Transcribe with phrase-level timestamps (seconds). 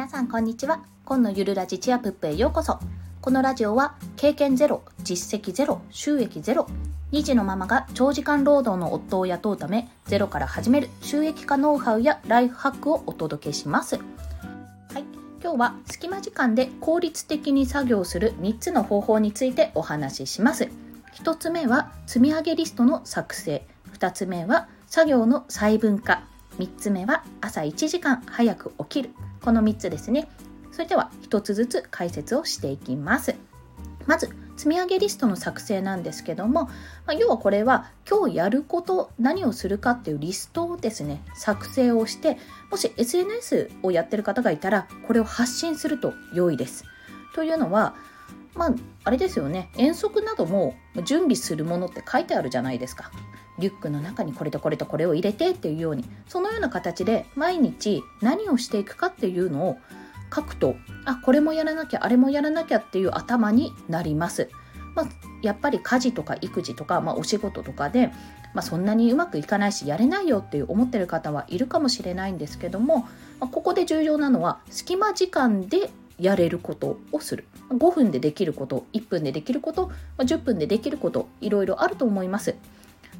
[0.00, 0.82] 皆さんこんにちは。
[1.04, 2.78] 今のゆるラジチアプップへようこそ。
[3.20, 6.66] このラジオは経験ゼロ実績ゼロ収益ゼロ
[7.12, 13.96] 2児のママが長時間労働の夫を雇うためゼロから始める収益化ノウハウやライフハックをお届けします。
[13.96, 14.02] は
[15.00, 15.04] い。
[15.42, 20.70] 今日は隙間時間で効率的に作業する3つの方法についてお話しします。
[21.16, 23.66] 1つ目は積み上げリストの作成。
[23.98, 26.22] 2つ目は作業の細分化。
[26.60, 29.10] 3つ目は朝1時間早く起きる。
[29.40, 30.28] この3つですね。
[30.72, 33.34] それでは1つずつ解説をしていきます。
[34.06, 36.70] まず積み上げリストの作成なんですけども、ま
[37.06, 41.22] あ、要はこれは今日やること何をするかっていうリストをですね。
[41.34, 42.36] 作成をして
[42.70, 46.84] もし SNS をやってる方がいたらこれを発信すると良いです。
[47.34, 47.94] というのは
[48.60, 48.74] まあ
[49.04, 49.70] あれですよね。
[49.78, 50.74] 遠足なども
[51.06, 53.10] 準備するものって書いてあるじゃないですか。
[53.58, 56.04] リュックの中にこれとこれとこれを入れてっていうように。
[56.28, 59.78] そのような形で毎日何をしていくかっていうのを
[60.34, 64.50] 書くとあこれもやらなきゃあれもやらなきゃっていう頭になります。
[64.94, 65.06] まあ、
[65.40, 68.08] やっぱり家事とか育児とか、まあ、お仕事とかで、
[68.52, 77.46] まあ、そんなにうまくいかないしやれないよっていう思ってる方はいるかもしれないんですけども、ま、ここで重要なのは隙間時間でやれることをする。
[77.70, 82.54] 5分でできること1分でできること10分でできることいろいろあると思います。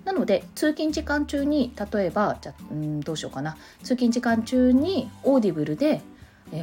[0.05, 3.57] なので通勤時間中に例えばじゃうんどうしようかな。
[3.83, 6.01] 通勤時間中にオーディブルで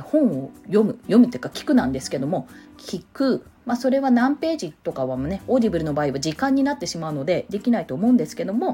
[0.02, 0.94] 本を読む。
[1.04, 8.74] 読むっていうか聞くなんですけども聞く、まあ、それは何ページとかはねオーディブルの場合は時間になってしまうのでできないと思うんですけども、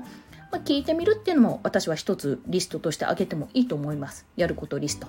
[0.52, 4.26] まあ、聞いてみるっていうのも私は一つリストとしてあげてもいいと思います。
[4.36, 5.08] やることリスト。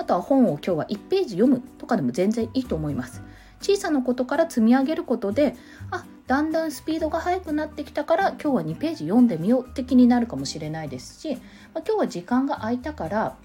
[0.00, 3.22] あとは本を今日は1ページ読むとかでも全然いいと思います。
[3.60, 5.54] 小さなことから積み上げることで
[5.90, 13.36] あだんだんスピードが速くなってきたから今日は2ページ読んでみよう的になるかもしれないですし、まあ、今日は時間が空いたから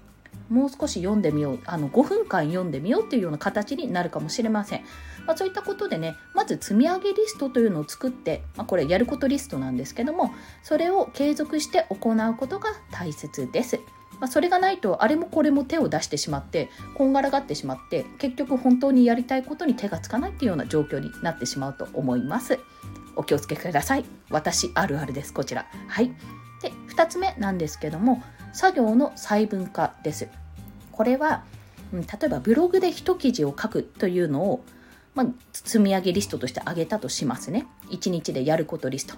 [0.48, 4.84] もう少し読んでみようあの5分間読んでみようっていうような形になるかもしれません、
[5.26, 13.80] まあ、そういったことでねまず積み上げリストというのを作って、まあ、これやることリストなんですけどもそれを継続して行うことが大切です。
[14.20, 22.58] まあ、それがないとあれもこれも手を出してしまってこんがらがってしまって結局本当にやりたいことに手がつかないっていうような状況になってしまうと思います。
[23.14, 24.04] お気をつけください。
[24.30, 25.66] 私あるあるですこちら。
[25.88, 26.12] はい。
[26.62, 28.22] で2つ目なんですけども
[28.52, 30.28] 作業の細分化です。
[30.92, 31.44] これは、
[31.92, 34.64] 例えばブログで一記事を書くというのを
[35.16, 37.66] まあ、積み上げリストとしてあげたとしますね。
[37.88, 39.14] 1日でやることリスト。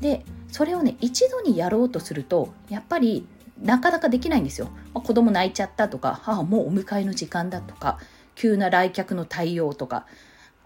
[0.00, 3.26] でそれをね一度にやろうとするとやっぱり
[3.60, 4.68] なかなかできないんですよ。
[4.94, 7.98] まあ、子供泣いちゃったとか、あもうお迎えの時間だとか、
[8.34, 10.06] 急な来客の対応とか、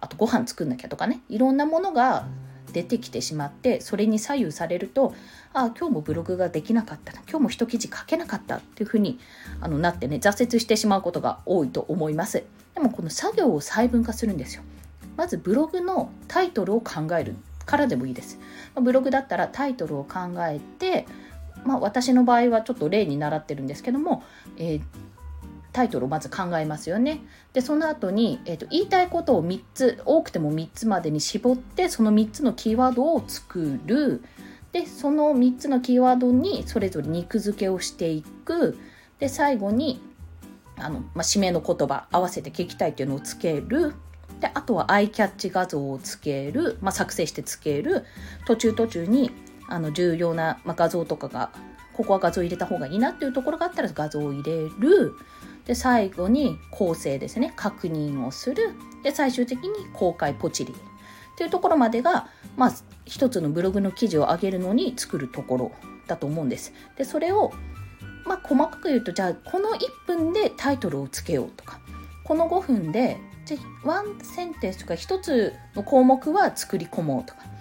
[0.01, 2.27] あとご飯作んなきゃとかね、いろんなものが
[2.73, 5.15] 出てきてしまって、それに左右されると、
[5.53, 9.19] あ今日もブログができなかったな、今日も一記事書けなかったっていうふうに
[9.61, 12.45] あのなってね、挫折してしまうことが多いと思います。
[12.75, 14.63] でもこの作業を細分化するんですよ。
[15.17, 18.39] まずブログのタイトルを考えるからでもいいです。
[18.81, 21.07] ブログだったらタイトルを考えて、
[21.65, 24.23] まあ、私の場合はちょっと例に習ってるんですけども、
[24.57, 24.81] えー、
[25.77, 27.21] タイトルをまず考えますよね。
[27.53, 34.23] でその後に、えーと、言いたいことを3つ多くても3つまでに絞ってその3つのキーワードを作る。
[34.73, 38.79] でその3つのキーワードにそれぞれ肉付けをしていく。
[39.19, 40.01] で最後に
[40.79, 43.95] あの、まあ、締めの言葉合わせて聞きたいっていうのをつける。
[44.41, 48.05] であとはアイキャッチ画像をつける、まあ、作成してつける。
[48.47, 49.31] 途中途中に
[49.69, 51.51] あの重要な、ま、画像とかが
[51.93, 55.15] ここは画像入れた方がいいなっていうところがあったら画像を入れる。
[55.65, 57.53] で最後に構成ですね。
[57.57, 58.75] 確認をする。
[59.03, 60.73] で最終的に公開ポチリ。
[60.73, 60.75] っ
[61.37, 62.73] ていうところまでが、まあ、
[63.05, 65.73] 一つのブログの記事を上げるのに作るところ
[66.07, 66.73] だと思うんです。
[66.97, 67.53] でそれを、
[68.25, 71.81] まあ、細かく言うとじゃあこの1分でタイトルをつけようとか。
[72.25, 77.56] この5分でじゃワンセンテンスとか1つの項目は作り込もうとか。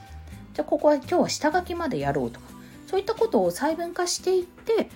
[0.56, 2.48] じゃあここは今日は下書きまでやろうとか
[2.88, 4.90] そういったことを細分化していって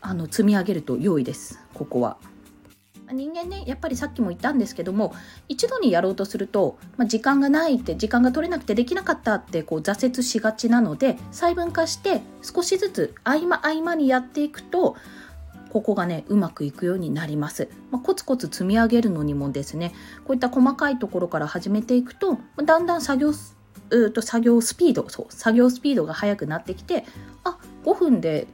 [0.00, 2.16] あの積み上げると良いですここは。
[3.12, 5.14] 人間ねやっぱりさっきも言ったんですけども
[5.46, 14.96] 一度にやろうとすると、まあ、時間がないって時間が取れなくてできなかったってこう挫折しがちなので細分化して少しずつ合間合間にやっていくと
[15.70, 19.92] ここがねうまくいくようになります、まあ、コツコツ積み上げるのにもですね
[20.24, 23.32] こういった細かいところから始めていくとだんだん作業
[23.90, 27.04] うと作業スピードそう作業スピードが速くなってきて
[27.44, 28.46] あ5分で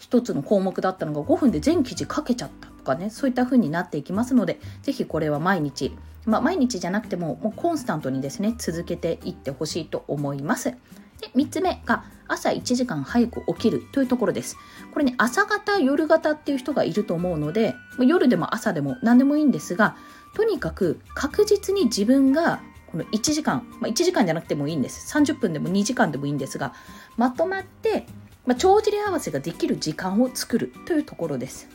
[0.00, 5.96] 1つの項目だったのが5分で全記事書けちゃったとかねそういった風になっていきますので是非これは毎日
[6.26, 10.72] まあ、毎日じゃなくてももうコンスタントにですね続けていってほしいと思います。
[11.20, 14.56] で3つ目が朝1時間早く起きるというところです。
[14.92, 19.96] これね、朝型、夜型っていう人がいると思うので、夜でも朝でも何でもいいんですが、
[20.34, 22.60] とにかく確実に自分が
[22.90, 25.16] この1時間、まあ、1時間じゃなくてもいいんです。
[25.16, 26.72] 30分でも2時間でもいいんですが、
[27.16, 28.06] まとまって、
[28.46, 31.68] まあ、帳尻合わせができる時間を作るというところです。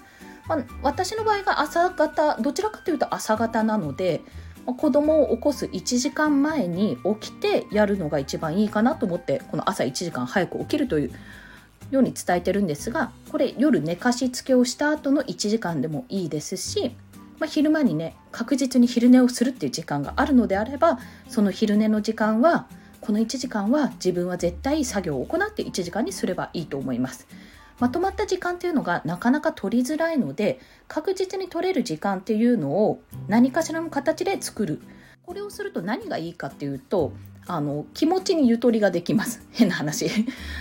[0.48, 4.22] まあ、私の場合が朝方、どちらかというと朝方なので、
[4.66, 11.12] 子供を起こす1時間前に起きてやるのが一番いいかなと思ってこの朝1時間早く起きるという
[11.90, 16.96] ように伝えてるんですがこれ夜寝かしつけをした後の1時間でもいいですし、
[17.42, 22.68] まあ、昼間にね確実に昼寝をするっていう時間があるのであればその昼寝の時間は
[23.02, 27.28] この1時間は自分は絶対作業を行って1時間にすればいいと思います。
[27.80, 34.80] まとまった時間っていうのがなかなか取りづらいので確実に取れる時間っていうのを何かしらの形で作る。
[35.26, 37.12] これをすると何がいいかっていうと
[37.48, 39.42] あの気持ちにゆとりができます。
[39.52, 40.12] 変な話。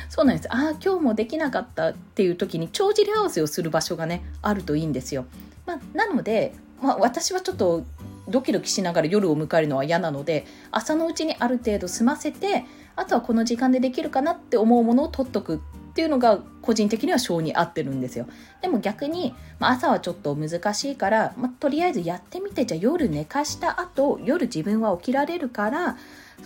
[0.08, 0.48] そうなんです。
[0.50, 5.26] ああ今日もできなかったっていう時に帳尻合わせをする場所がねあるといいんですよ、
[5.66, 7.84] まあ、なので、まあ、私はちょっと
[8.28, 12.64] ドキドキしながら夜を迎えるのは嫌なので朝のうちにある程度済ませて
[12.96, 18.26] あとはこの時間でできるかなって思うものを取っとくっていうのが個人的には性に合ってるんですよ。
[18.62, 25.96] でも逆に、まあ、朝はちょっと難しいから、まあ、とりあえずやってみてじゃあ夜寝かした後夜自分は起きられるから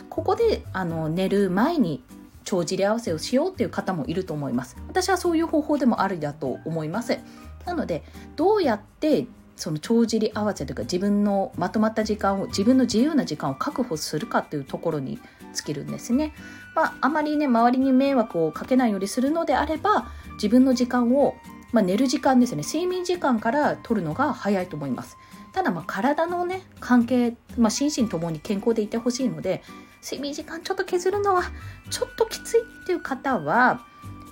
[0.08, 2.02] ここであの寝る前に
[2.44, 4.76] 帳尻合わせをしようっていう方もいると思います。
[4.88, 7.18] 私はそういう方法でもあるだと思います。
[7.66, 8.02] なので
[8.36, 15.18] どうやってその帳尻合わせというか自分のまとまった時間を自分の自由な時間を確保するかっていうところに
[15.54, 16.34] 尽きるんですね。
[16.74, 21.36] まあ、あまりね周りに迷惑をかけないようにするのであれば自分の時間を、
[21.72, 25.16] まあ、寝る時間ですね睡眠時間から取るのが早いと思います。
[25.52, 29.62] ただまあ体のね関係、まあ、心身ともに健康でいてほしいので
[30.02, 31.44] 睡眠時間ちょっと削るのは
[31.90, 33.86] ちょっときついっていう方は、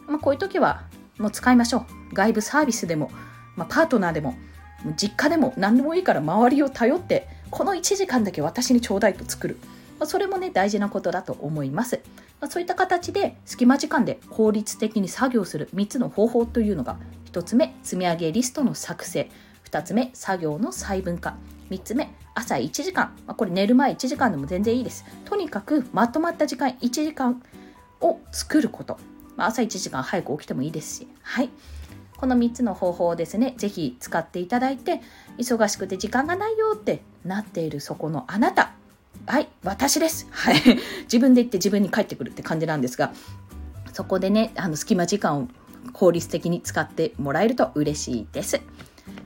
[0.09, 0.83] まあ、こういう時は
[1.19, 3.11] もう使いましょう外部サービスでも、
[3.55, 4.35] まあ、パートナーでも
[4.97, 9.59] 実家でも何でもいいから周りを頼ってこの1時間だけ私にちょうだいと作る。
[9.99, 12.01] まそれもね大事なことだと思います、
[12.41, 16.99] まそういった形で隙間時間で効率的に作業する3つの方法というのが
[17.31, 19.31] 1つ目積み上げリストの作成。
[19.71, 21.37] 2つ目作業の細分化。
[21.71, 25.05] 3つ目朝1時間、まあ、これ寝る前1時間でも全然いいです。
[25.25, 27.43] とにかくまとまった時間1時間
[28.01, 28.99] を作ること、
[29.37, 31.09] まあ、朝1時間早く起きてもいいですし。
[31.23, 31.51] はい。
[32.23, 35.01] この3つの方法をですね、ぜひ使っていただいて、
[35.39, 38.75] 忙しくて時間がないよってなっているそこのあなた、
[39.27, 40.29] はい、私です。
[40.31, 40.63] はい。
[41.03, 43.13] 自分で言って自分に返ってくるって感じなんですが、
[43.93, 45.49] そこでね、あの、隙間時間を
[45.93, 48.61] 効率的に使ってもらえると嬉しいです。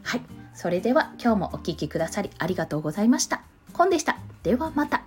[0.03, 0.23] はい。
[0.55, 3.43] それでは今日もお聴きくださりありがとうございました。
[3.75, 4.17] コンでした。
[4.43, 5.06] ではまた。